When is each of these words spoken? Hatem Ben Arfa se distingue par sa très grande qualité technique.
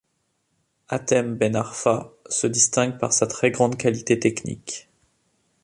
Hatem 0.87 1.37
Ben 1.37 1.55
Arfa 1.55 2.11
se 2.27 2.47
distingue 2.47 2.97
par 2.97 3.13
sa 3.13 3.27
très 3.27 3.51
grande 3.51 3.77
qualité 3.77 4.17
technique. 4.17 4.89